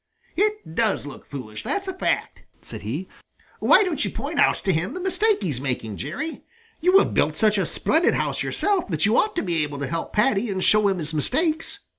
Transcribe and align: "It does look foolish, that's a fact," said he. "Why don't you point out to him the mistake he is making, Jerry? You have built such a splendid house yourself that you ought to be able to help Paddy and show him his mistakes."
"It 0.35 0.73
does 0.73 1.05
look 1.05 1.27
foolish, 1.27 1.61
that's 1.61 1.87
a 1.87 1.93
fact," 1.93 2.41
said 2.63 2.81
he. 2.81 3.07
"Why 3.59 3.83
don't 3.83 4.03
you 4.03 4.09
point 4.09 4.39
out 4.39 4.55
to 4.63 4.73
him 4.73 4.95
the 4.95 4.99
mistake 4.99 5.43
he 5.43 5.49
is 5.49 5.61
making, 5.61 5.97
Jerry? 5.97 6.43
You 6.79 6.97
have 6.97 7.13
built 7.13 7.37
such 7.37 7.59
a 7.59 7.67
splendid 7.67 8.15
house 8.15 8.41
yourself 8.41 8.87
that 8.87 9.05
you 9.05 9.15
ought 9.15 9.35
to 9.35 9.43
be 9.43 9.61
able 9.61 9.77
to 9.77 9.85
help 9.85 10.11
Paddy 10.11 10.49
and 10.49 10.63
show 10.63 10.87
him 10.87 10.97
his 10.97 11.13
mistakes." 11.13 11.81